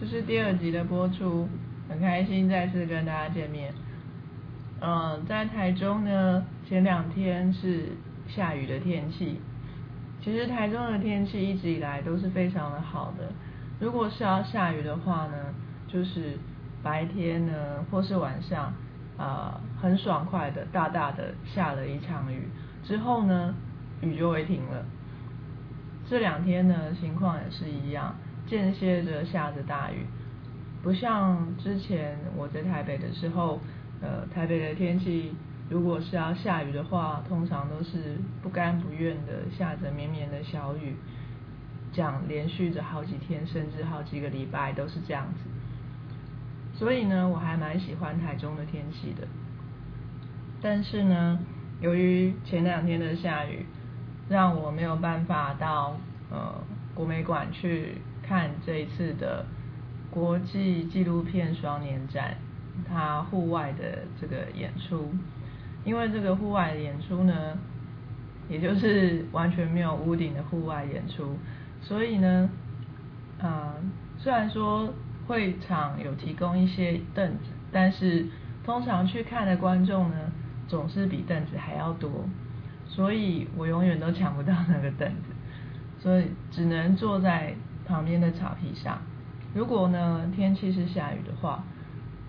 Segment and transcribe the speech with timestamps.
[0.00, 1.46] 这是第二集的播出，
[1.86, 3.70] 很开心再次跟大家见面。
[4.80, 7.90] 嗯，在台中呢，前两天是
[8.26, 9.38] 下雨的天气。
[10.22, 13.30] 其实台中的天气一直以来都是非常的好的。
[13.78, 15.34] 如果是要下雨的话呢，
[15.86, 16.38] 就是
[16.82, 17.52] 白天呢
[17.90, 18.72] 或是晚上，
[19.18, 22.48] 啊，很爽快的大大的下了一场雨，
[22.82, 23.54] 之后呢
[24.00, 24.82] 雨就会停了。
[26.08, 28.14] 这两天呢情况也是一样，
[28.50, 30.04] 间歇着下着大雨，
[30.82, 33.58] 不像之前我在台北的时候。
[34.02, 35.30] 呃，台北的天气，
[35.68, 40.96] 如果是要下雨的话，通常都是不甘不愿的下着绵绵的小雨，
[41.92, 46.78] 这样连续着好几天，甚至好几个礼拜都是这样子。
[46.78, 49.28] 所以呢，我还蛮喜欢台中的天气的。
[50.62, 51.38] 但是呢，
[51.82, 53.66] 由于前两天的下雨，
[54.30, 55.94] 让我没有办法到
[56.30, 56.54] 呃
[56.94, 57.98] 国美馆去
[58.30, 59.44] 看这一次的
[60.08, 62.36] 国际纪录片双年展。
[62.88, 65.12] 他户外的这个演出，
[65.84, 67.58] 因为这个户外演出呢，
[68.48, 71.36] 也就是完全没有屋顶的户外演出，
[71.82, 72.48] 所以呢，
[73.38, 73.74] 啊，
[74.16, 74.94] 虽然说
[75.26, 78.24] 会场有提供一些凳子，但是
[78.64, 80.16] 通常去看的观众呢，
[80.66, 82.24] 总是比凳子还要多，
[82.86, 85.34] 所以我永远都抢不到那个凳子，
[85.98, 87.54] 所以只能坐在
[87.90, 89.02] 旁边的草皮上。
[89.52, 91.64] 如果呢天气是下雨的话，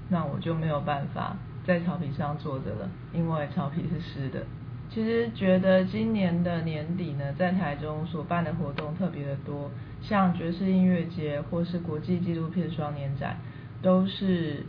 [0.09, 4.43] 那我就没有办法在草皮上坐着了，因为草皮是湿的。
[4.89, 9.69] 其实觉得今年的年底呢，在台中所办的活动特别的多，
[10.01, 13.37] 像爵士音乐节或是国际纪录片双年展，
[13.81, 14.65] 都是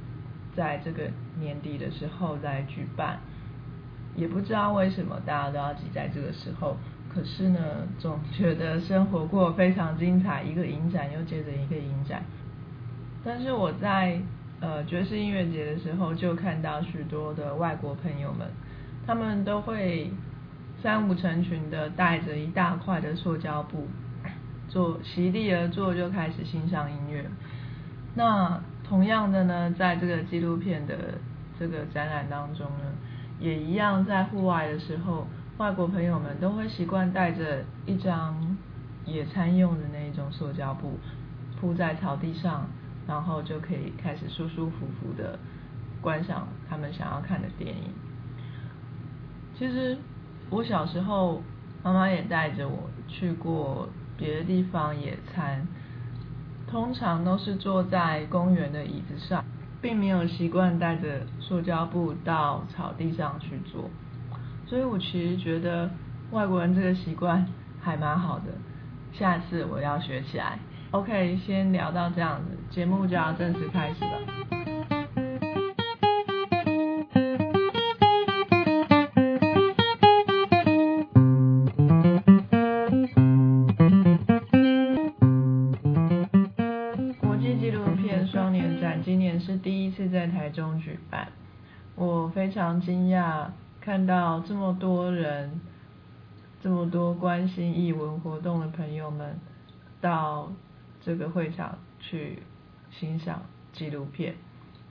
[0.55, 1.11] 在这个
[1.41, 3.19] 年底的时候来举办。
[4.15, 6.77] 也不知道为什么大家都要挤在这个时候，
[7.15, 7.59] 可是呢，
[7.99, 12.23] 总觉得生活过非常精彩，一个影展又接着一个影展。
[13.25, 14.21] 但是我在。
[14.65, 18.47] 呃，爵士音乐节的时候，就看到许多的外国朋友们，
[19.05, 20.09] 他们都会
[20.81, 23.89] 三五成群的带着一大块的塑胶布，
[24.69, 27.25] 坐席地而坐，就开始欣赏音乐。
[28.15, 30.97] 那同样的呢，在这个纪录片的
[31.59, 32.85] 这个展览当中呢，
[33.41, 35.27] 也一样在户外的时候，
[35.59, 38.57] 外国朋友们都会习惯带着一张
[39.05, 40.99] 野餐用的那一种塑胶布，
[41.61, 42.67] 铺在草地上。
[43.05, 45.37] 然后就可以开始舒舒服服的
[46.01, 47.93] 观赏他们想要看的电影。
[49.59, 49.99] 其实
[50.51, 51.43] 我小时候，
[51.83, 55.67] 妈妈也带着我去过别的地方野餐，
[56.69, 59.45] 通常都是坐在公园的椅子上，
[59.83, 63.91] 并没有习惯带着塑胶布到草地上去做。
[64.73, 65.91] 所以我其实觉得
[66.31, 67.47] 外国人这个习惯
[67.79, 68.47] 还蛮好的，
[69.13, 70.59] 下次我要学起来。
[70.93, 74.11] OK，先聊到这样子，节目就要正式开始了。
[87.21, 91.29] 国际纪录片双年展今年是第一次在台中举办，
[91.95, 93.49] 我非常惊讶
[93.85, 95.61] 看到这么多人，
[96.63, 99.37] 这么多关心艺文活动的朋友们
[100.01, 100.51] 到。
[101.05, 102.39] 这个会场去
[102.93, 104.37] 欣赏纪录片，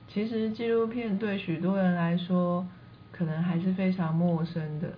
[0.10, 2.68] 其实纪录片对许多人来说，
[3.14, 4.92] 可能还是非常陌生的，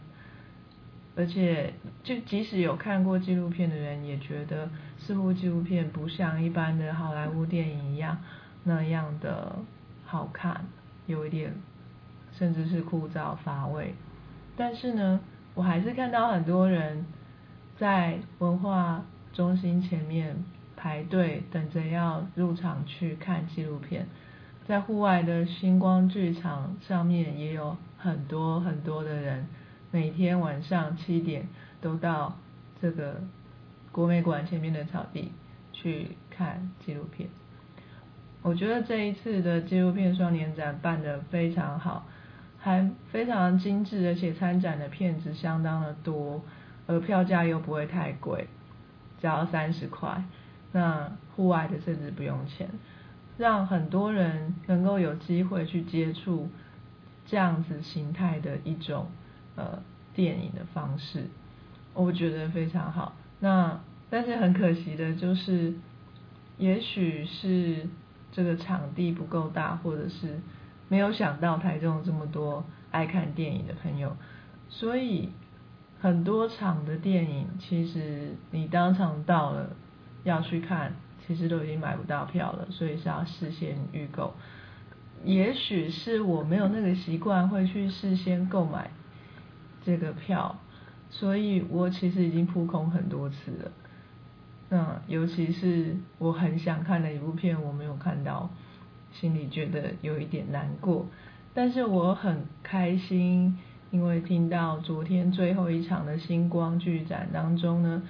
[1.16, 1.72] 而且
[2.04, 4.68] 就即使有看过纪录片的人，也觉得
[4.98, 8.18] 似乎纪录片不像一般的好莱坞电影一样
[8.64, 9.56] 那样的
[10.04, 10.66] 好看，
[11.06, 11.54] 有一点
[12.38, 13.94] 甚至是枯燥乏味。
[14.56, 15.20] 但是呢，
[15.56, 17.06] 我还是看到很多人
[17.78, 19.04] 在文化
[19.34, 20.44] 中心前面。
[20.76, 24.06] 排队等着要入场去看纪录片，
[24.68, 29.48] 在户外的星光剧场上面也有很多很多的人，
[29.92, 31.48] 每天晚上七点
[31.80, 32.38] 都到
[32.82, 33.22] 这个
[33.94, 35.32] 国美馆前面的草地
[35.72, 37.30] 去看纪录片。
[38.42, 42.06] 我觉得这一次的纪录片双年展办得非常好，
[42.64, 46.42] 还非常精致，而且参展的片子相当的多，
[46.88, 48.48] 而票价又不会太贵，
[49.20, 50.24] 只要三十块。
[50.72, 52.70] 那户外的甚至不用钱，
[53.38, 56.48] 让很多人能够有机会去接触
[57.26, 59.08] 这样子形态的一种
[59.58, 59.84] 呃
[60.16, 61.26] 电影的方式，
[61.94, 63.14] 我觉得非常好。
[63.42, 65.74] 那但是很可惜的就是，
[66.58, 67.88] 也许是
[68.32, 70.40] 这个场地不够大，或者是
[70.94, 74.16] 没有想到台中这么多爱看电影的朋友，
[74.70, 75.30] 所以
[76.00, 79.76] 很多场的电影其实你当场到了。
[80.24, 80.94] 要去看，
[81.28, 84.34] 其实都已经买不到票了，所以是要事先预购。
[85.26, 88.90] 也许是我没有那个习惯会去事先购买
[89.84, 90.58] 这个票，
[91.10, 93.72] 所以我其实已经扑空很多次了。
[94.70, 98.50] 那尤其是我很想看的一部片，我没有看到，
[99.14, 101.06] 心里觉得有一点难过。
[101.54, 103.58] 但是我很开心，
[103.92, 108.04] 因为听到昨天最后一场的星光剧展当中呢，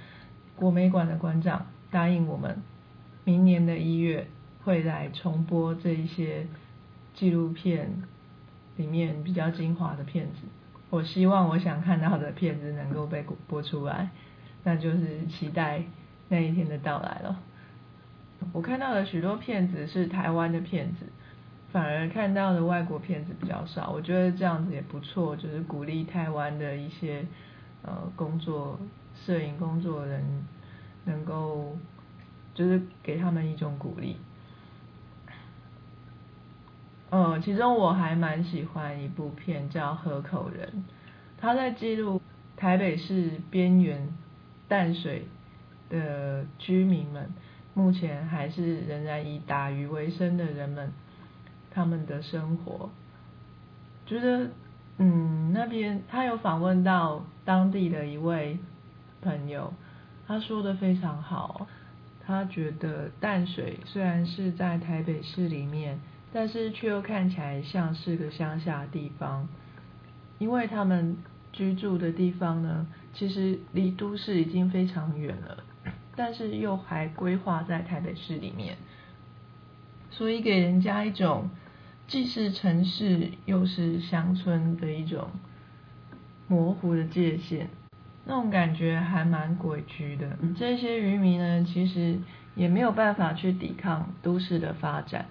[0.56, 2.62] 国美馆的馆长答应我们，
[3.24, 4.26] 明年的一月
[4.64, 6.46] 会来重播这一些
[7.14, 8.02] 纪录片
[8.76, 10.40] 里面比较精华的片子。
[10.90, 14.10] 我希望我想看到的片子能够被播出来，
[14.62, 15.82] 那就是期待。
[16.30, 17.38] 那一天的到来了，
[18.52, 21.06] 我看到的许多片子是台湾的片子，
[21.72, 23.90] 反而看到的外国片子比较少。
[23.90, 27.24] 我觉得这样子也不错，就是鼓励台湾的一些
[27.82, 28.78] 呃工作
[29.14, 30.22] 摄影工作人
[31.04, 31.76] 能够，
[32.54, 34.16] 就是给他们一种鼓励。
[37.10, 40.68] 呃，其中我还蛮喜欢一部片叫《河口人》，
[41.38, 42.20] 他在记录
[42.56, 44.08] 台北市边缘
[44.68, 45.26] 淡水。
[45.90, 47.30] 的居民们，
[47.74, 50.92] 目前还是仍然以打鱼为生的人们，
[51.72, 52.88] 他们的生活，
[54.06, 54.50] 觉得，
[54.98, 58.58] 嗯，那边他有访问到当地的一位
[59.20, 59.72] 朋友，
[60.26, 61.66] 他说的非常好，
[62.24, 65.98] 他觉得淡水虽然是在台北市里面，
[66.32, 69.48] 但是却又看起来像是个乡下地方，
[70.38, 71.16] 因为他们
[71.52, 75.64] 居住的地方呢，其实离都市已经非常远了。
[76.16, 78.76] 但是又还规划在台北市里面，
[80.10, 81.50] 所以给人家一种
[82.06, 85.28] 既是城市又是乡村的一种
[86.46, 87.68] 模糊的界限，
[88.24, 90.38] 那种感觉还蛮诡谲的。
[90.56, 92.18] 这些渔民呢，其实
[92.54, 95.26] 也没有办法去抵抗都市的发展，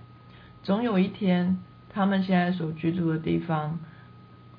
[0.63, 1.59] 总有一天，
[1.89, 3.79] 他们现在所居住的地方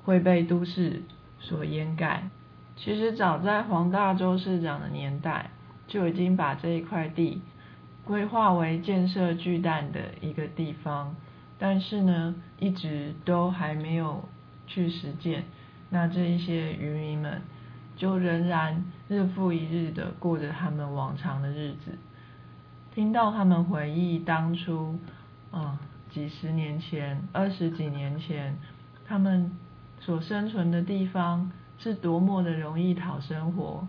[0.03, 1.03] 会被都市
[1.39, 2.23] 所掩盖。
[2.75, 5.51] 其实早在黄大州市长的年代。
[5.87, 7.41] 就已经把这一块地
[8.03, 11.15] 规划为建设巨蛋的一个地方，
[11.57, 14.27] 但是呢，一直都还没有
[14.67, 15.43] 去实践。
[15.89, 17.41] 那这一些渔民们
[17.95, 21.97] 就仍然日复一日的过着他们往常的日子。
[22.93, 24.97] 听到他们回忆当初，
[25.51, 25.79] 啊，
[26.09, 28.55] 几十年前、二十几年前，
[29.07, 29.51] 他们
[29.99, 33.87] 所生存的地方是多么的容易讨生活。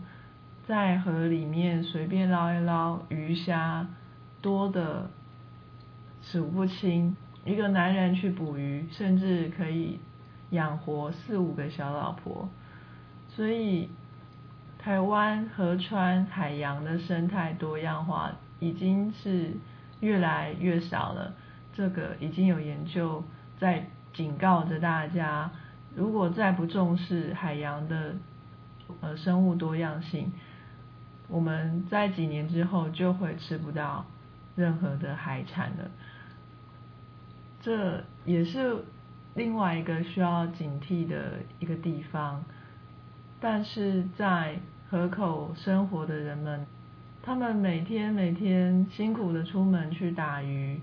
[0.66, 3.86] 在河里面随便捞一捞鱼虾，
[4.42, 5.08] 多的
[6.22, 7.16] 数不清。
[7.44, 10.00] 一个男人去捕鱼，甚至可以
[10.50, 12.48] 养活四五个小老婆。
[13.28, 13.88] 所以，
[14.80, 19.52] 台湾河川海洋的生态多样化已经是
[20.00, 21.34] 越来越少了。
[21.72, 23.22] 这个已经有研究
[23.58, 25.52] 在警告着大家：
[25.94, 28.16] 如果再不重视海洋的
[29.00, 30.32] 呃生物多样性，
[31.28, 34.06] 我们在几年之后就会吃不到
[34.54, 35.90] 任何的海产了，
[37.60, 38.84] 这也是
[39.34, 42.44] 另外一个需要警惕的一个地方。
[43.40, 46.64] 但是在河口生活的人们，
[47.22, 50.80] 他们每天每天辛苦的出门去打鱼，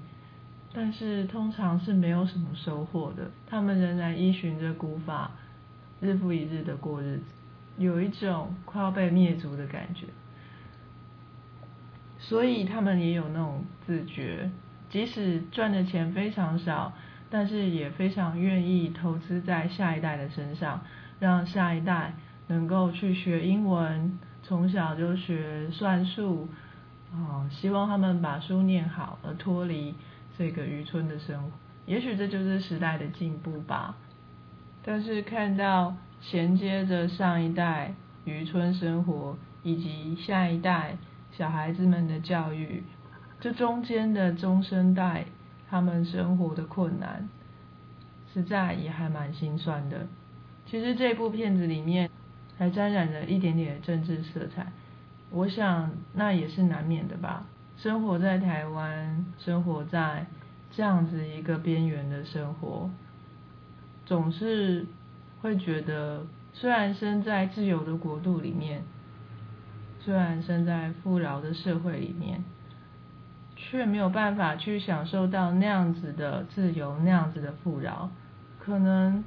[0.74, 3.32] 但是通常是没有什么收获的。
[3.48, 5.32] 他们仍然依循着古法，
[6.02, 7.24] 日复一日的过日子，
[7.78, 10.06] 有一种快要被灭族的感觉。
[12.26, 14.50] 所以他们也有那种自觉，
[14.90, 16.94] 即使赚的钱非常少，
[17.30, 20.82] 但是也非常愿意投资在下一代的身上，
[21.20, 22.14] 让下一代
[22.48, 26.48] 能够去学英文，从小就学算术，
[27.12, 29.94] 哦，希望他们把书念好，而脱离
[30.38, 31.52] 这个渔村的生活。
[31.86, 33.98] 也许这就是时代的进步吧。
[34.82, 40.96] 但是看到衔接着上一代渔村生活，以及下一代。
[41.36, 42.84] 小孩子们的教育，
[43.40, 45.26] 这中间的中生代，
[45.68, 47.28] 他们生活的困难，
[48.32, 50.06] 实在也还蛮心酸的。
[50.68, 52.10] 其实这部片子里面
[52.58, 54.72] 还沾染了一点点政治色彩，
[55.32, 57.46] 我想那也是难免的吧。
[57.78, 60.26] 生活在台湾，生活在
[60.72, 62.90] 这样子一个边缘的生活，
[64.06, 64.86] 总是
[65.42, 68.73] 会觉得，虽然身在自由的国度里面。
[70.04, 72.44] 虽然生在富饶的社会里面，
[73.56, 78.10] 却没有办法去享受到那样子的自由、那样子的富饶，
[78.60, 79.24] 可能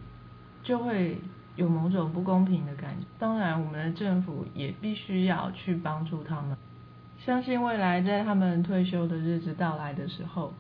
[0.62, 1.18] 就会
[1.54, 3.06] 有某种不公平的感觉。
[3.18, 6.56] 当然，我们的政府也必须要去帮助他们。
[7.18, 10.52] 相信未来在他们退休的日子到来的时候，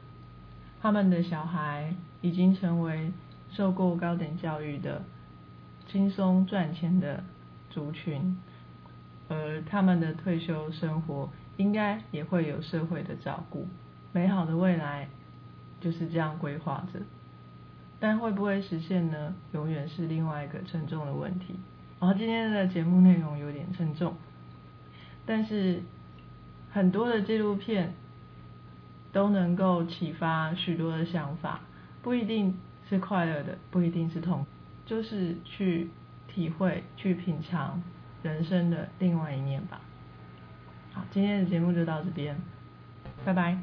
[0.80, 3.12] 他们的小孩已经成为
[3.50, 5.02] 受过高等教育的、
[5.86, 7.22] 轻松赚钱的
[7.68, 8.38] 族群，
[9.28, 13.66] 而他们的退休生活应该也会有社会的照顾，
[14.12, 15.08] 美好的未来
[15.80, 17.00] 就是这样规划着。
[17.98, 19.34] 但会不会实现呢？
[19.52, 21.54] 永远是另外一个沉重的问题。
[21.98, 24.14] 然后今天的节目内容有点沉重，
[25.24, 25.82] 但是
[26.70, 27.94] 很多的纪录片
[29.12, 31.60] 都能够启发许多的想法，
[32.02, 34.44] 不一定是快乐的，不一定是痛，
[34.84, 35.88] 就是去
[36.28, 37.82] 体会、去品尝
[38.26, 39.80] 人生的另外一面吧。
[40.92, 42.36] 好，今天的节目就到这边，
[43.24, 43.56] 拜拜。